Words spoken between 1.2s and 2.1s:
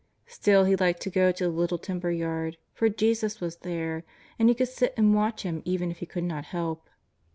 to th« little timber